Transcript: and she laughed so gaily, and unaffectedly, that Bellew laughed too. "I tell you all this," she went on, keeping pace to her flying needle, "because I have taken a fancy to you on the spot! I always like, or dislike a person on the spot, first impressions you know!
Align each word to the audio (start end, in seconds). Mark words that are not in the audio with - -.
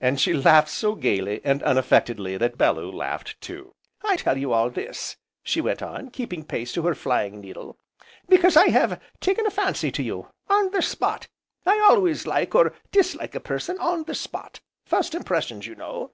and 0.00 0.20
she 0.20 0.32
laughed 0.32 0.68
so 0.68 0.94
gaily, 0.94 1.40
and 1.42 1.60
unaffectedly, 1.64 2.36
that 2.36 2.56
Bellew 2.56 2.88
laughed 2.88 3.40
too. 3.40 3.74
"I 4.04 4.14
tell 4.14 4.38
you 4.38 4.52
all 4.52 4.70
this," 4.70 5.16
she 5.42 5.60
went 5.60 5.82
on, 5.82 6.10
keeping 6.10 6.44
pace 6.44 6.72
to 6.74 6.82
her 6.82 6.94
flying 6.94 7.40
needle, 7.40 7.76
"because 8.28 8.56
I 8.56 8.68
have 8.68 9.00
taken 9.20 9.44
a 9.44 9.50
fancy 9.50 9.90
to 9.90 10.04
you 10.04 10.28
on 10.48 10.70
the 10.70 10.82
spot! 10.82 11.26
I 11.66 11.80
always 11.80 12.28
like, 12.28 12.54
or 12.54 12.74
dislike 12.92 13.34
a 13.34 13.40
person 13.40 13.76
on 13.80 14.04
the 14.04 14.14
spot, 14.14 14.60
first 14.84 15.16
impressions 15.16 15.66
you 15.66 15.74
know! 15.74 16.12